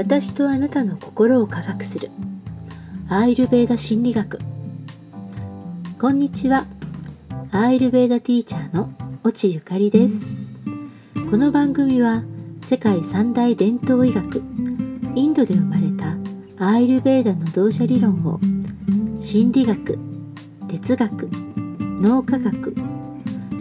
[0.00, 2.10] 私とあなたの心を科学する。
[3.10, 4.38] アイルベーダ心理学。
[6.00, 6.64] こんにちは。
[7.50, 8.90] アイルベーダティーチャーの
[9.26, 10.56] 越智ゆかりです。
[11.30, 12.22] この番組は
[12.64, 14.42] 世界三大伝統医学
[15.14, 16.16] インドで生まれた
[16.64, 18.40] アイルベーダの動写理論を
[19.20, 19.98] 心理学
[20.66, 21.28] 哲学
[22.00, 22.74] 脳科学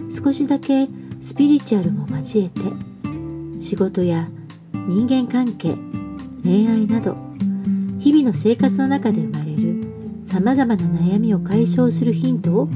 [0.09, 0.87] 少しだけ
[1.19, 2.61] スピリチュアルも交えて
[3.61, 4.29] 仕事や
[4.73, 5.75] 人間関係
[6.43, 7.15] 恋愛など
[7.99, 9.83] 日々の生活の中で生まれる
[10.23, 12.67] さまざまな悩みを解消するヒントをお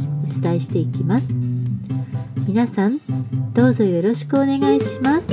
[0.41, 1.34] 伝えしていきます。
[2.48, 2.99] 皆さん
[3.53, 5.27] どうぞよろしくお願いします。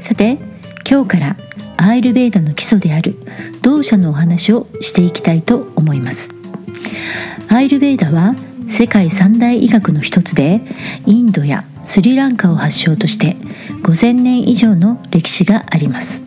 [0.00, 0.38] さて
[0.88, 1.36] 今日から
[1.76, 3.16] アーイルベーダの基礎である
[3.62, 6.34] 動作のお話をしていきたいと思います。
[7.48, 8.34] アーイルベーダは
[8.68, 10.60] 世界三大医学の一つで
[11.06, 13.36] インドやスリランカを発祥として
[13.82, 16.24] 5000年以上の歴史があります。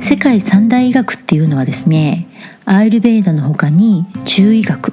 [0.00, 2.26] 世界三大医学っていうのはですね
[2.64, 4.92] アーユルベーダの他に中医学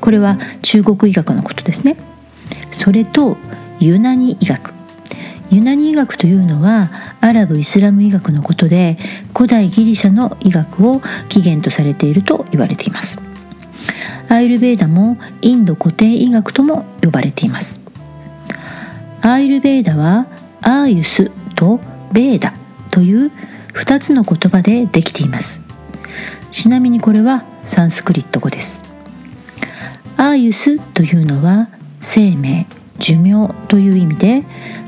[0.00, 1.96] これは中国医学のことですね。
[2.70, 3.36] それと
[3.80, 4.74] ユナニ医学。
[5.50, 6.90] ユナニ医学というのは
[7.20, 8.98] アラブ・イスラム医学のことで
[9.34, 13.20] 古代ギリシャの医学を起源とされていると言われています。
[14.28, 17.85] アイルベーダもインド古典医学とも呼ばれています。
[19.22, 20.26] アーユルベーダは
[20.62, 21.80] アーユスと
[22.12, 22.54] ベーダ
[22.90, 23.32] という
[23.74, 25.64] 2つの言葉でできています。
[26.50, 28.84] ちなみにこれはサンスクリット語です。
[30.16, 31.68] アーユスというのは
[32.00, 32.66] 生命
[32.98, 34.44] 寿命という意味で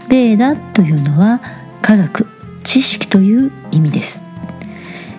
[0.08, 1.40] ベーダというのは
[1.82, 2.26] 科学
[2.64, 4.24] 知識という意味です。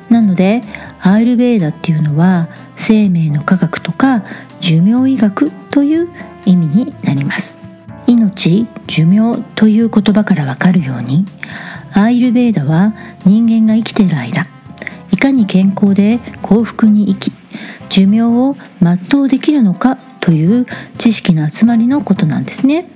[0.09, 0.63] なので
[1.02, 4.23] アーユルベーダっていうのは生命の科学とか
[4.59, 6.09] 寿命医学という
[6.45, 7.58] 意味になります。
[8.15, 11.25] 命寿命という言葉からわかるように
[11.93, 12.93] アーユルベーダは
[13.25, 14.47] 人間が生きている間
[15.11, 17.33] いかに健康で幸福に生き
[17.89, 20.65] 寿命を全うできるのかという
[20.98, 22.87] 知識の集まりのことなんですね。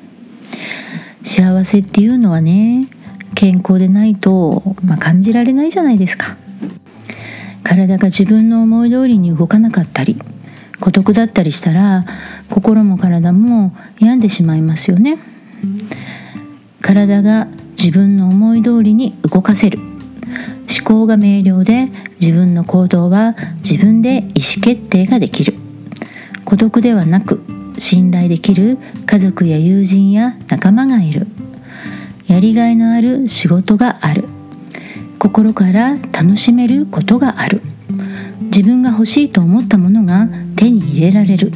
[1.23, 2.87] 幸せっていうのはね
[3.33, 6.37] 健康でないと、まあ、感じられないじゃないですか。
[7.63, 10.21] 体が自分の思い通りに動かなかったり
[10.83, 12.05] 孤独だったりしたら
[12.49, 15.17] 心も体も病んでしまいますよね。
[16.81, 17.47] 体が
[17.81, 19.79] 自分の思い通りに動かせる。
[19.79, 21.87] 思考が明瞭で
[22.19, 23.33] 自分の行動は
[23.63, 25.53] 自分で意思決定ができる。
[26.43, 27.41] 孤独ではなく
[27.77, 31.27] 信頼できる家族や友人や仲間がいる。
[32.27, 34.25] やりがいのある仕事がある。
[35.17, 37.61] 心から楽しめることがある。
[38.45, 41.51] 自分が欲しいと思ったものが手に入れられる。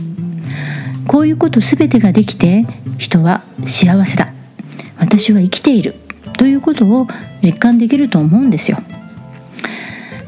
[1.08, 2.66] こういうこと全てができて
[2.98, 4.34] 人は幸せだ。
[4.98, 5.96] 私は生きている。
[6.38, 7.08] ということを
[7.42, 8.80] 実感できると思うんですよ。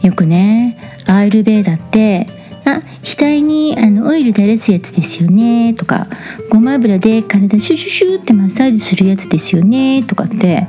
[0.02, 2.28] よくねアールベーダって
[2.66, 5.74] あ額にあのオイル垂らすやつですよね。
[5.74, 6.08] とか
[6.50, 10.04] ごま油で体シュシュシュってマッサージするやつですよね。
[10.04, 10.68] とかって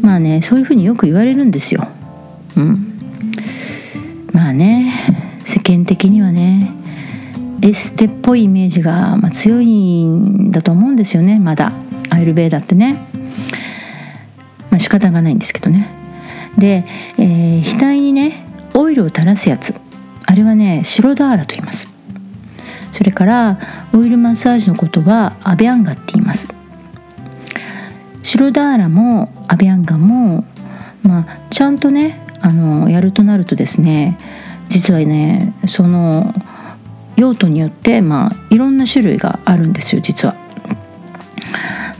[0.00, 1.86] まあねそういうふうによく言われるんですよ。
[2.56, 2.89] うん。
[4.40, 4.94] まあね
[5.44, 6.72] 世間的にはね
[7.60, 11.72] エステっぽいイメージが、ま、強いんだと思うんですよねまだ。
[12.08, 12.94] アイルベーダってね。
[14.70, 15.90] まあ仕方がないんですけどね。
[16.56, 16.86] で、
[17.18, 19.74] えー、額にねオイルを垂らすやつ。
[20.24, 21.92] あれはねシロダーラと言います。
[22.92, 23.58] それから
[23.92, 26.48] オイルマッサージのことはアベアンガって言います。
[28.22, 30.46] シロダーラもアベアンガも
[31.02, 34.18] まあちゃんとねあのやるとなるとですね
[34.68, 36.32] 実はねその
[37.16, 40.36] 用途によってまあいろんな種類があるんですよ実は。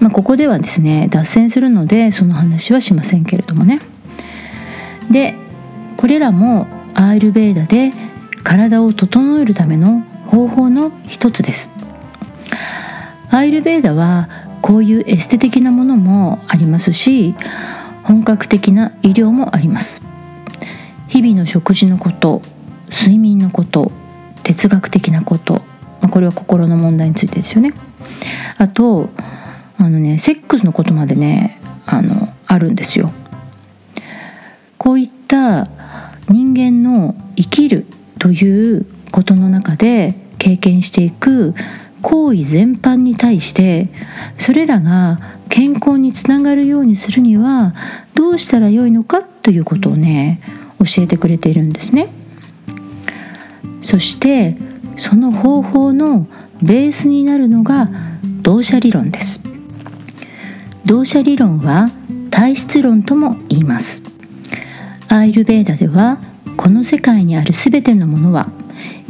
[0.01, 3.81] まあ、ここではですね脱線するのでその話はしませんけれどもね。
[5.11, 5.35] で
[5.97, 7.93] これらもアーユルベーダで
[8.43, 11.71] 体を整えるための方法の一つです。
[13.31, 14.29] アーユルベーダは
[14.63, 17.35] こういうエステ的なものもありますし
[18.03, 20.03] 本格的な医療もあります
[21.11, 22.41] 日々の食事のこと
[22.89, 23.91] 睡眠のこと
[24.45, 25.63] 哲学的なこと、ま
[26.03, 27.75] あ、これは心の問題についてですよね。
[28.59, 29.11] あと
[29.77, 33.11] あのねセックスのことまでねあのあるんですよ。
[34.79, 35.69] こういった
[36.29, 37.87] 人間の生きる
[38.19, 41.55] ということの中で経験していく
[42.03, 43.89] 行為全般に対して
[44.39, 45.19] それらが
[45.49, 47.75] 健康につながるようにするには
[48.15, 50.41] どうしたらよいのかということをね
[50.81, 52.09] 教えてくれているんですね。
[53.81, 54.57] そして
[54.97, 56.27] その方法の
[56.63, 57.89] ベースになるのが
[58.43, 59.43] 動写理論です。
[60.85, 61.89] 動写理論は
[62.31, 64.03] 体質論とも言います
[65.09, 66.19] アイルベーダでは
[66.57, 68.49] この世界にある全てのものは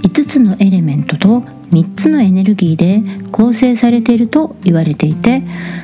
[0.03, 1.41] 5つのエレメントと
[1.71, 5.43] 3つのエネルギーで構成されていると言われていて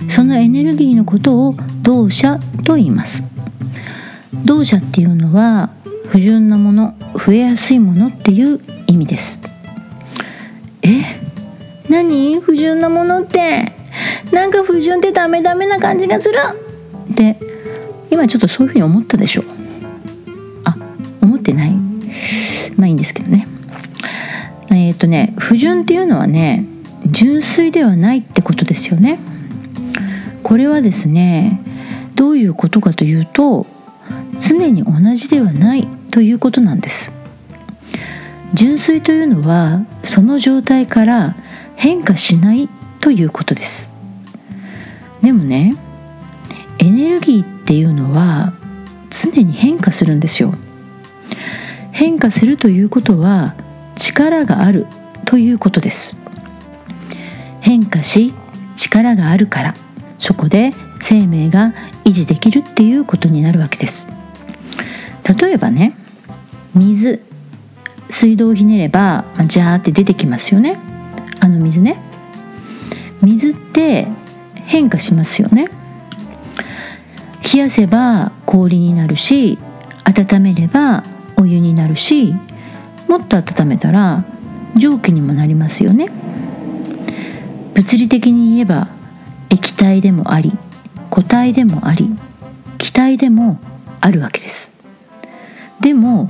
[0.08, 3.22] そのエネルギーのことを動写と言います
[4.44, 5.70] 動写っていうのは
[6.08, 9.40] 不純なもの増えやすいものっていう意味です。
[10.82, 11.20] え？
[11.88, 12.40] 何？
[12.40, 13.72] 不純なものって？
[14.32, 16.36] なんか不純ってダメダメな感じがする。
[17.10, 17.38] って
[18.10, 19.44] 今ちょっとそういうふうに思ったでしょ
[20.64, 20.76] あ
[21.22, 21.72] 思ってない。
[22.76, 23.48] まあいいんですけどね。
[24.70, 26.64] えっ、ー、とね不純っていうのはね
[27.06, 29.18] 純粋ではないってことですよね。
[30.42, 31.60] これはですね
[32.14, 33.66] どういうことかというと
[34.38, 37.12] 常に同じではないということなんです。
[38.54, 41.36] 純粋というのはその状態から
[41.74, 42.70] 変化しない
[43.02, 43.92] ということです。
[45.20, 45.74] でもね
[46.78, 48.54] エネルギーっていうのは
[49.10, 50.54] 常に変化するんですよ。
[51.92, 53.54] 変化するということは
[53.94, 54.86] 力がある
[55.26, 56.16] ということです。
[57.60, 58.32] 変化し
[58.74, 59.74] 力があるから。
[60.18, 61.74] そこで生命が
[62.06, 64.08] 維持できるっていうことになるわけです。
[65.38, 65.94] 例えばね
[66.76, 67.20] 水
[68.08, 70.78] 水道をひねれば、ジャーって出てきますよね。
[71.40, 71.98] あの水ね。
[73.22, 74.06] 水って
[74.54, 75.70] 変化しますよね。
[77.52, 79.58] 冷やせば氷になるし
[80.04, 81.04] 温めれば
[81.36, 82.34] お湯になるし
[83.08, 84.24] もっと温めたら
[84.76, 86.10] 蒸気にもなりますよね。
[87.74, 88.88] 物理的に言えば
[89.48, 90.52] 液体でもあり
[91.10, 92.10] 固体でもあり
[92.78, 93.58] 気体でも
[94.00, 94.74] あるわけです。
[95.80, 96.28] でも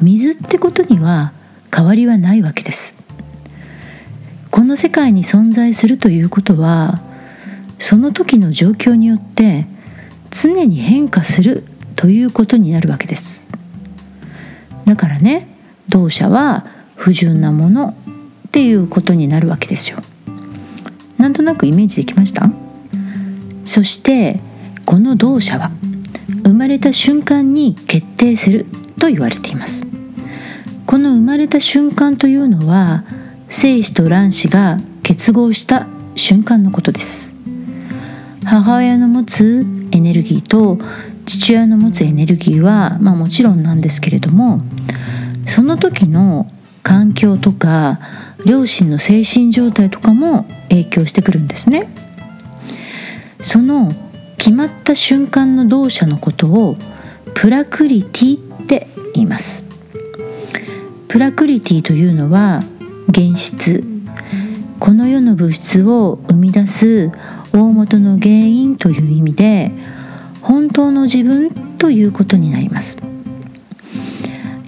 [0.00, 1.32] 水ってことには
[1.74, 2.96] 変わりはないわけです。
[4.50, 7.00] この世界に存在するということは
[7.78, 9.66] その時の状況によって
[10.30, 11.64] 常に変化する
[11.96, 13.46] ということになるわけです。
[14.84, 15.48] だからね
[15.88, 19.98] 動作は不純なものっていうことになるわけですよ。
[21.18, 22.48] なんとなくイメージできました？
[23.64, 24.40] そして
[24.86, 25.72] この動作は
[26.44, 28.66] 生まれた瞬間に決定する
[28.98, 29.86] と言われています。
[30.86, 33.04] この生まれた瞬間というのは
[33.48, 37.34] 精子と卵子が結合した瞬間のことです。
[38.44, 40.78] 母親の持つエネルギーと
[41.24, 44.60] 父親の持つエネルギーは、まあ、もちろんなんですけれども
[45.46, 46.46] その時の
[46.82, 48.00] 環境とか
[48.44, 51.88] 両親の精神状態とかも影響してくるんですね。
[53.40, 53.92] その
[54.36, 56.76] 決まった瞬間の動作のことを
[57.34, 58.53] プラクリティっ
[59.14, 59.64] います。
[61.08, 62.62] プラクリティというのは
[63.08, 63.84] 現実
[64.80, 67.12] この世の物質を生み出す
[67.52, 69.72] 大元の原因という意味で
[70.42, 72.98] 本当の自分ということになります。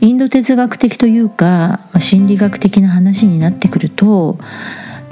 [0.01, 4.39] インド哲学的というか心理学的な話になってくると、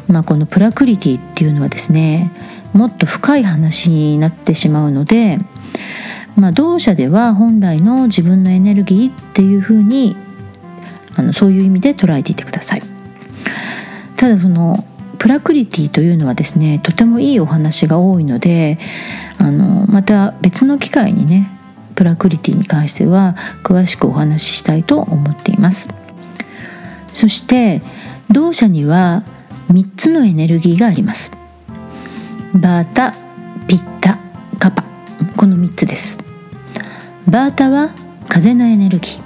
[0.07, 2.31] まあ、このプラクリティっていうのはですね
[2.73, 5.39] もっと深い話になってしまうので、
[6.37, 10.17] まあ、同社では本来の自分のエネルギーっていうふうに
[11.17, 12.83] あのそういう意味で捉えていてください。
[14.17, 14.85] ただその
[15.19, 18.79] プラクリティというのはですねとてもいいお話が多いので
[19.39, 21.51] あのまた別の機会にね
[21.95, 25.89] プラクリティに関しては詳しくお話ししたいと思っています。
[27.13, 27.81] そして
[28.31, 29.23] 同社には
[29.69, 31.33] 3つのエネルギーがあります。
[32.55, 33.15] バータ
[33.67, 34.19] ピッタ
[34.59, 34.85] カパ。
[35.37, 36.24] この3つです。
[37.29, 37.95] バータは
[38.29, 39.23] 風のエネルギー。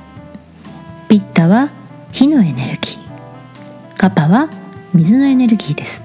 [1.09, 1.71] ピッタは
[2.13, 3.97] 火のエネルギー。
[3.97, 4.49] カパは
[4.95, 6.05] 水のエネルギーです。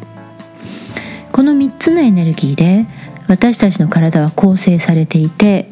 [1.32, 2.88] この3つのエネルギーで
[3.28, 5.70] 私たちの体は構成されていて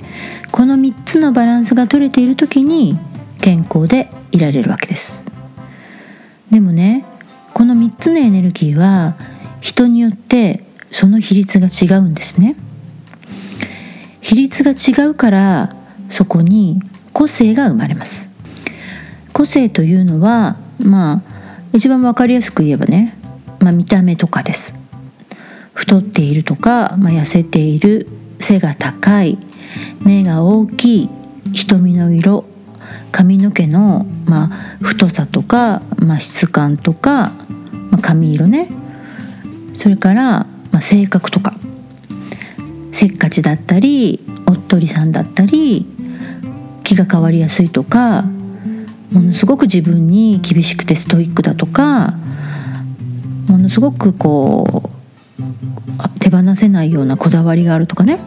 [0.51, 2.99] この3つのバランスが取れている時に
[3.41, 5.25] 健康でいられるわけです。
[6.51, 7.03] でもね
[7.55, 9.15] この3つのエネルギーは
[9.59, 12.55] 人によってその比率が違うんですね。
[14.21, 15.80] 比率が違うから
[16.11, 16.79] そこに
[17.13, 18.29] 個性が生まれます。
[19.33, 21.21] 個性というのはまあ
[21.73, 23.17] 一番分かりやすく言えばね、
[23.59, 24.75] まあ、見た目とかです。
[25.73, 28.07] 太っているとか、まあ、痩せている
[28.39, 29.37] 背が高い
[30.03, 31.09] 目が大きい
[31.53, 32.45] 瞳の色
[33.11, 37.31] 髪の毛の、まあ、太さとか、まあ、質感とか、
[37.89, 38.69] まあ、髪色ね。
[39.73, 41.53] それから、まあ、性格とか。
[42.91, 45.90] せっかちだったりおっとりさんだったり
[46.91, 48.23] 気が変わりやすいとか
[49.13, 52.15] ものすごく自分に厳しくてストイックだとか
[53.47, 58.19] ものすごくこう手放せないようなこだわりがあるとかね。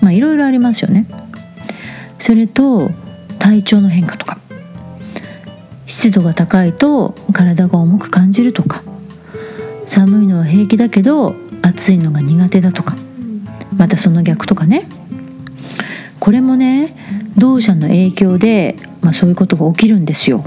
[0.00, 1.06] まあいろいろありますよね。
[2.18, 2.90] それと
[3.38, 4.38] 体調の変化とか。
[5.86, 8.82] 湿度が高いと体が重く感じるとか。
[9.86, 12.96] 寒いのは平気だけど暑いのが苦手だとか。
[13.76, 14.88] またその逆とかね。
[16.20, 16.94] これもね
[17.36, 20.44] 同社の影響で、まあ、そういうことが起きるんですよ。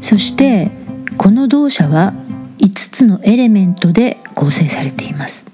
[0.00, 0.70] そして
[1.16, 2.12] この同社は
[2.58, 5.46] 5つのエレメントで構成されています。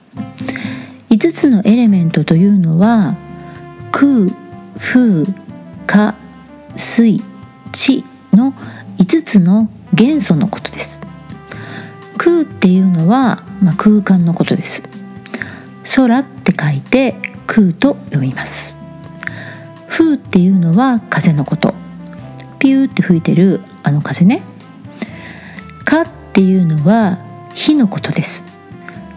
[1.10, 3.16] 5つのエレメントというのは
[3.92, 4.26] 空
[4.78, 5.24] 風
[5.86, 6.14] 火
[6.76, 7.20] 水
[7.72, 8.54] 地の
[8.98, 11.00] 5つの元素のことです。
[12.16, 14.82] 空っていうのは、まあ、空間のことです。
[15.96, 18.69] 空って書いて空と読みます。
[20.00, 21.74] 風っていうのは風のこと。
[22.58, 24.42] ピューって吹いてるあの風ね。
[25.84, 27.18] 火っていうのは
[27.54, 28.42] 火のことです。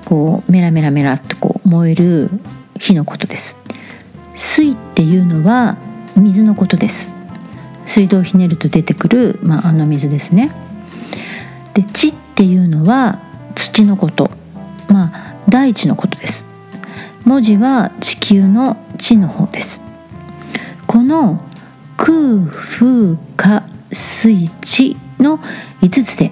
[0.03, 2.29] こうメラメラメラっとこう燃える
[2.81, 3.57] 火のことです。
[4.33, 5.77] 水っていうのは
[6.17, 7.07] 水のことです。
[7.85, 10.51] 水道をひねると出てくる、まあ、あの水ですね。
[11.75, 13.21] で地っていうのは
[13.55, 14.29] 土のこと。
[14.89, 16.45] まあ大地のことです。
[17.23, 19.92] 文字は地球の地の方です。
[20.93, 21.43] この
[21.97, 25.39] 空風火水地の
[25.81, 26.31] 5つで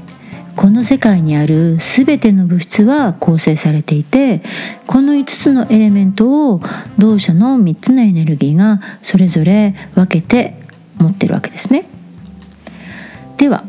[0.56, 4.44] この世界にある全ての物質は構成されていて
[4.86, 6.62] この5つのエレメントを
[7.00, 10.62] 同社の3つのエネルギーがそれぞれ分けて
[11.00, 11.86] 持ってるわけですね。
[13.38, 13.63] では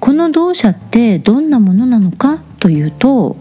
[0.00, 3.36] この同社ってどんなものなのかというと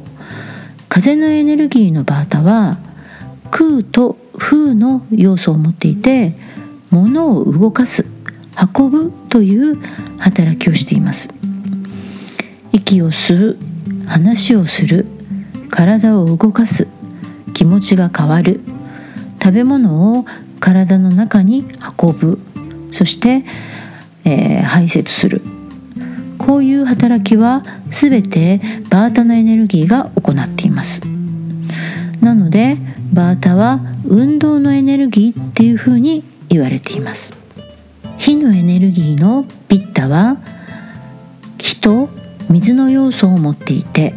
[0.90, 2.78] 風のエネルギーのバータは
[3.50, 6.43] 空と風の要素を持っていて
[6.94, 8.06] 物を動かす
[8.76, 9.82] 運ぶという
[10.20, 11.34] 働きをしています。
[12.72, 13.58] 息を吸う
[14.08, 15.08] 話をする
[15.70, 16.88] 体を動かす
[17.54, 18.62] 気持ちが変わる
[19.42, 20.26] 食べ物を
[20.60, 21.66] 体の中に
[22.00, 22.40] 運ぶ
[22.92, 23.44] そして、
[24.24, 25.42] えー、排泄する。
[26.38, 31.02] こういう働きは全てバータのエネルギーが行っています。
[32.22, 32.78] なので
[33.12, 36.23] バータは運動のエネルギーっていうふうに
[36.54, 37.36] 言われています。
[38.18, 40.38] 火のエネルギーのピッタは
[41.58, 42.10] 火と
[42.50, 44.14] 水の要素を持っていて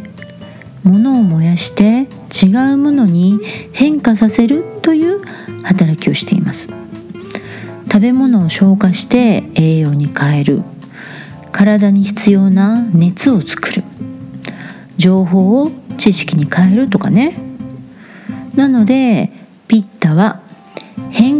[0.83, 3.39] 物を燃やして違うものに
[3.73, 5.23] 変化させるという
[5.63, 6.69] 働きをしています。
[7.91, 10.61] 食べ物を消化して栄養に変える。
[11.51, 13.83] 体に必要な熱を作る。
[14.97, 17.35] 情報を知識に変えるとかね。
[18.55, 19.31] なので
[19.67, 20.41] ピッタは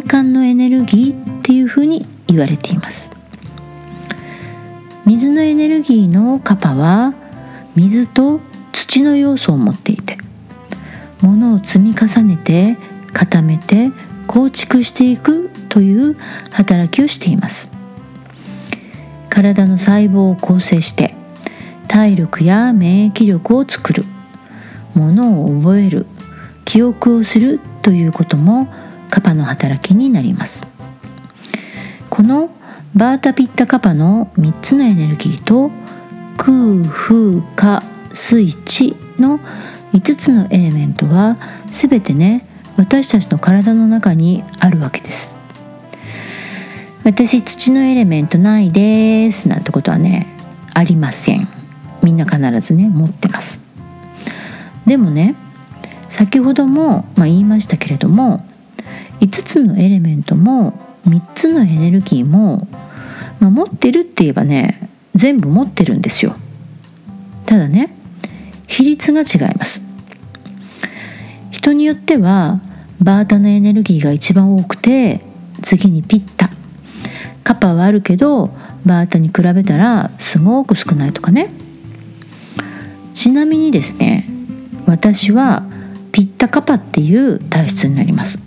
[0.08, 3.12] 変換のエネルギーっていうふうに言われています。
[5.06, 7.14] 水のエネルギーのカパは
[7.76, 8.40] 水と
[8.72, 10.18] 土の要素を持っていて
[11.22, 12.78] 物を積み重ねて
[13.14, 13.92] 固めて
[14.28, 16.18] 構築していくという
[16.52, 17.70] 働きをしています。
[19.30, 21.16] 体の細胞を構成して
[21.90, 24.06] 体力や免疫力を作る。
[24.94, 26.06] ものを覚える。
[26.66, 28.68] 記憶をするということも
[29.10, 30.68] カパの働きになります。
[32.10, 32.50] この
[32.96, 35.72] バータピッタカパの3つのエネルギーと
[36.38, 37.84] 空風火
[38.14, 39.40] 水地の
[39.94, 41.38] 5つのエレメントは
[41.70, 42.48] 全てね
[42.78, 45.38] 私たちの体の中にあるわけです。
[47.04, 50.28] 私土のエレメントないですなんてことはね
[50.74, 51.48] ありません。
[52.04, 53.62] みんな必ずね持ってます。
[54.86, 55.36] でもね
[56.10, 58.47] 先ほども、まあ、言いましたけれども
[59.20, 60.74] 5つのエレメントも
[61.08, 62.68] 3つのエネルギーも、
[63.40, 66.36] まあ、持ってるって言えばね全部持ってるんですよ。
[67.46, 67.96] ただね
[68.68, 69.86] 比率が違います。
[71.52, 72.62] 人によっては
[73.00, 75.22] バータのエネルギーが一番多くて
[75.62, 76.50] 次にピッタ。
[77.44, 78.48] カパはあるけど
[78.86, 81.50] バータに比べたらすごく少ないとかね。
[83.14, 84.26] ちなみにですね
[84.86, 85.64] 私は
[86.12, 88.47] ピッタカパっていう体質になります。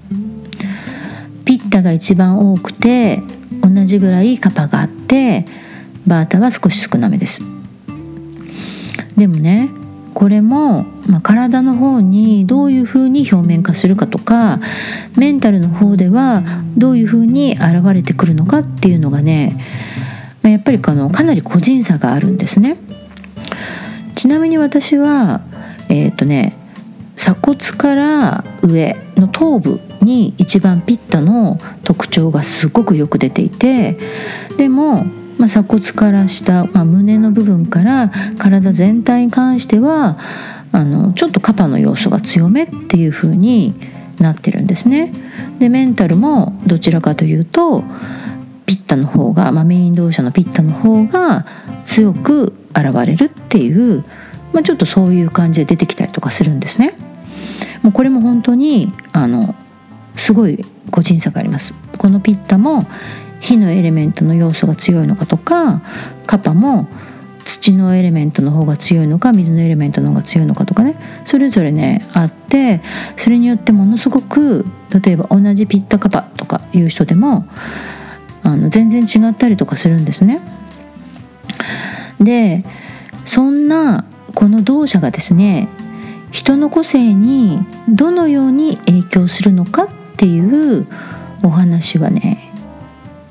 [1.71, 3.23] タが一番多くて
[3.63, 5.45] 同じぐらいカパがあって
[6.07, 7.43] バータは少し少なめです
[9.17, 9.71] でもね
[10.15, 14.61] これも、まあ、体の方にどういうふうに表面化するかとか
[15.17, 16.43] メンタルの方では
[16.77, 19.57] どういうふうに現れてくるのかっていうのがね、
[20.43, 22.77] まあ、やっぱりかのかなり個人差があるんですね。
[24.15, 25.41] ちなみに私は
[25.89, 26.60] えっ、ー、とね
[27.21, 33.99] 鎖骨から上の頭部に一番ピッタの特徴がすごくよく出ていて
[34.57, 35.05] でも、
[35.37, 40.19] まあ、鎖骨から下、まあ、胸の部分から体全体に関しては
[40.73, 43.75] あのちょっとカパの要素が強めっていう風に
[44.19, 45.13] なってるんですね。
[45.59, 47.85] でメンタルもどちらかというと
[48.65, 51.45] ピッタの方が、まあ、メイン動車のピッタの方が
[51.85, 54.05] 強く現れるっていう、
[54.55, 57.10] まあ、ちょっとそういう感じで出てきたりとかするんですね。
[57.83, 59.55] もうこれも本当にあの
[60.17, 61.75] すごい個人差があります。
[61.99, 62.87] このピッタも
[63.41, 65.83] 火のエレメントの要素が強いのかとか
[66.27, 66.89] カパも
[67.45, 72.81] 土のエレメントの方が強いのか水のエレメントの方が強いのかとかねそれぞれねあって
[73.17, 74.67] それによってものすごく
[75.03, 77.47] 例えば同じピッタカパとかいう人でも
[78.43, 80.41] あの全然違ったりとかするんですね。
[82.21, 82.65] で
[83.25, 85.69] そんなこの動作がですね
[86.31, 90.87] 人の個性にどのように影響するのかっていう
[91.43, 92.53] お話はね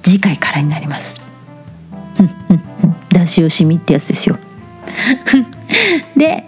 [0.03, 1.21] 次回からになります。
[3.11, 4.37] 出し惜しみってやつですよ。
[6.17, 6.43] で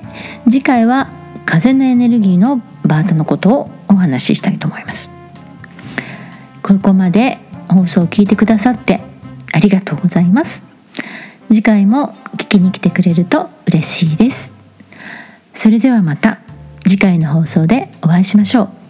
[0.46, 1.10] 次回は
[1.46, 5.10] 風のエネルギーのバータのことをお話ししたいと思います。
[6.62, 9.02] ここまで放送を聞いてくださって
[9.52, 10.64] ありがとうございます。
[11.48, 14.61] 次回も聞きに来てくれると嬉しいです。
[15.54, 16.40] それではまた
[16.84, 18.81] 次回の放送でお会いしましょう。